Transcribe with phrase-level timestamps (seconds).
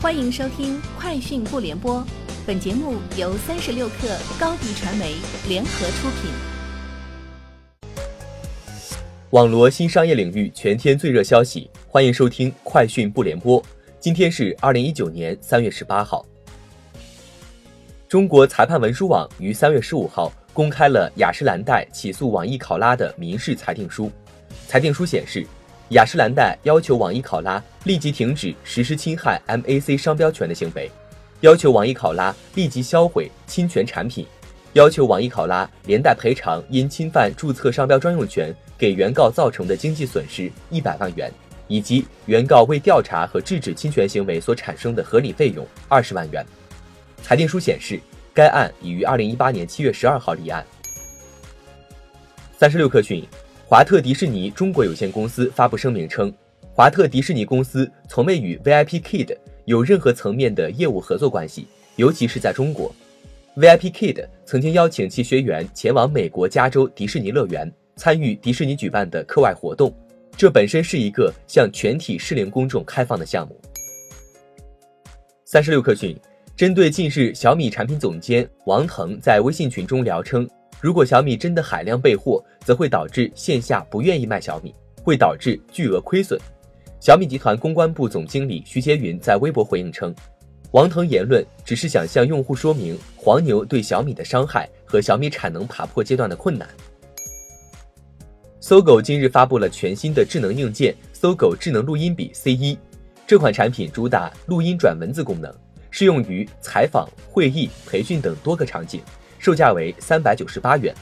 [0.00, 1.96] 欢迎收听《快讯不联播》，
[2.46, 5.16] 本节目由三十六克高低传媒
[5.48, 6.30] 联合出品。
[9.30, 13.60] 网罗新商业领域全天最热消息，欢迎收听《快讯不联播》。
[13.98, 16.24] 今天是二零一九年三月十八号。
[18.08, 24.08] 中国裁判文书网于三月十五号公开了雅诗兰黛起诉网易考拉的民事裁定书。
[24.68, 25.44] 裁定书显示。
[25.90, 30.90] 雅诗兰黛要求网易考拉立即停止实施侵害 MAC 商标权的行为，
[31.40, 34.26] 要求网易考拉立即销毁侵权产品，
[34.74, 41.32] 要求网易考拉连带赔偿因侵犯注册商标专用权给原告造成的经济损失一百万元，
[41.68, 46.44] 以及原告为调查和制止侵权行为所产生的合理费用二十万元。
[47.22, 47.98] 裁定书显示，
[48.34, 50.62] 该案已于二零一八年七月十二号立案。
[52.58, 53.26] 三十六氪讯。
[53.70, 56.32] 华特迪士尼中国有限公司发布声明称，
[56.72, 59.36] 华特迪士尼公司从未与 VIP Kid
[59.66, 62.90] 有任何层面的业务合作关系，尤其是在中国。
[63.58, 69.94] VIP Kid 曾经邀请其学员前往美国加州迪士尼乐园参与迪士尼举办的课外活动，
[70.34, 73.60] 这本身是一个向全体适龄公众开放的项目。
[75.44, 76.18] 三十六氪讯，
[76.56, 80.48] 针对近日小米产品总监王腾在微信群中聊称。
[80.80, 86.38] 如果小米真的海量备货，则会导致线下不愿意卖小米，会导致巨额亏损。
[87.00, 90.14] 小米集团公关部总经理徐杰云在微博回应称，
[90.70, 96.68] 王腾言论只是想向用户说明黄牛对小米的伤害和小米产能爬坡阶段的困难。
[98.60, 102.78] 搜狗今日发布了全新的智能硬件——搜狗智能录音笔 C 一，
[103.26, 105.52] 这款产品主打录音转文字功能，
[105.90, 109.00] 适用于采访、会议、培训等多个场景。
[109.38, 110.94] 售价为三百九十八元，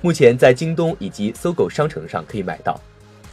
[0.00, 2.78] 目前在京东以及搜狗商城上可以买到。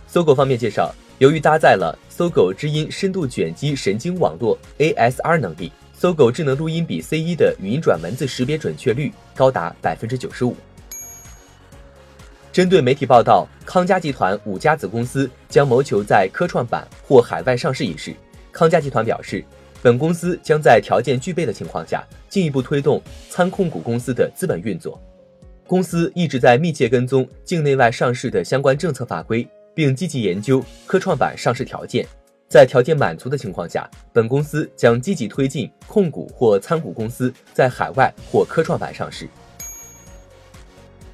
[0.07, 10.55] 搜狗方面介绍，由于搭载了搜狗知音深度卷积神经网络 ASR 能力，搜狗智能录音笔 C 一的语音转文字识别准确率高达百分之九十五。
[12.53, 18.15] 针对媒体报道康佳集团五家子公司将谋求在科创板或海外上市一事，
[18.53, 19.43] 康佳集团表示。
[19.85, 24.99] 本公司将在条件具备的情况下，进一步推动参控股公司的资本运作。
[25.67, 32.03] 公司一直在密切跟踪境内外上市的相关政策法规，并积极研究科创板上市条件。
[32.49, 39.29] 在条件满足的情况下，本公司将积极推进控股或参股公司在海外或科创板上市。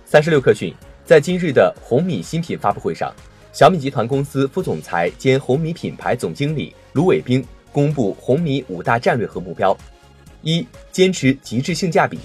[0.05, 3.13] 三十六氪讯，在今日的红米新品发布会上，
[3.51, 7.45] 小米集团公司副总裁兼红米品牌总经理卢伟冰。
[7.71, 9.75] 公布红米五大战略和目标：
[10.41, 12.17] 一、坚持极致性价比；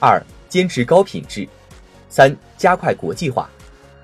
[0.00, 1.46] 二、坚持高品质；
[2.08, 3.48] 三、加快国际化；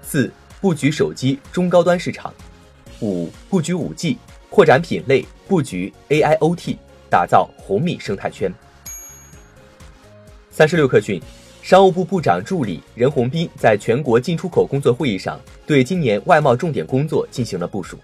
[0.01, 0.31] 四、
[0.61, 2.33] 布局手机中高端市场；
[3.01, 4.17] 五、布局五 G，
[4.49, 6.77] 扩展品类，布局 AIoT，
[7.11, 8.53] 打造红米生态圈。
[10.51, 11.21] 三十六氪讯，
[11.63, 17.99] 商务部部长助理任宏斌在全国进出口工作会议上，对今年外贸重点工作进行了部署。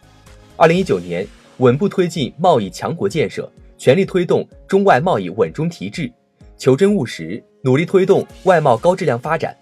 [0.56, 1.25] 二零一九年。
[1.62, 6.12] 稳步推进贸易强国建设，全力推动中外贸易稳中提质，
[6.58, 9.56] 求真务实，努力推动外贸高质量发展，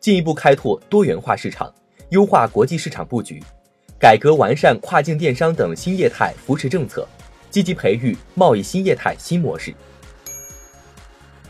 [0.00, 1.72] 进一步开拓多元化市场，
[2.10, 3.40] 优化国际市场布局，
[4.00, 7.06] 改革完善跨境电商等新业态扶持政策，
[7.50, 9.72] 积极培育贸易新业态新模式。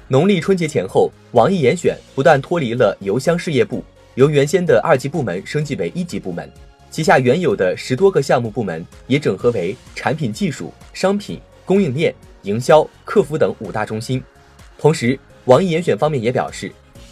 [0.09, 3.82] 农历春节前后，网易严选不断脱离了邮箱事业部，
[4.16, 6.47] 由原先的二级部门升级为一级部门。
[6.94, 14.22] 旗下原有的十多个项目部门也整合为产品技术、商品供应链、营销、客服等五大中心。
[14.78, 16.71] 同时，网易严选方面也表示，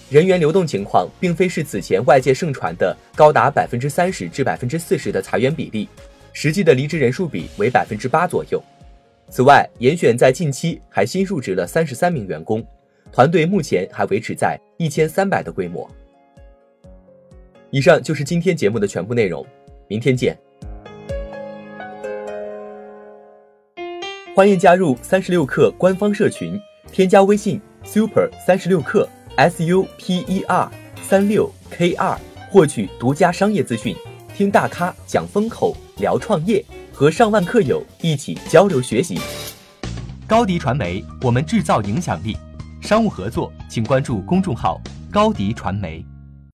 [0.09, 5.89] 人员流动情况并非是此前外界盛传的高达百分之三十至百分之四十的裁员比例，
[6.33, 8.63] 实际的离职人数比为百分之八左右。
[9.31, 12.65] 此外，严选在近期还新入职了三十三名员工，
[13.11, 15.91] 团队目前还维持在一千三百的规模。
[17.73, 19.45] 以上就是今天节目的全部内容。
[19.93, 20.35] 明天见！
[24.35, 26.59] 欢迎加入三十六氪官方社群，
[26.91, 29.07] 添加微信 super 三十六氪
[29.37, 30.71] s u p e r
[31.03, 32.19] 三六 k 二，
[32.51, 33.95] 获取独家商业资讯，
[34.35, 39.21] 听大咖讲风口，聊创业，和上万客友一起交流学习。
[40.27, 42.35] 高迪传媒，我们制造影响力。
[42.81, 44.81] 商务合作，请关注公众号
[45.13, 46.03] 高迪传媒。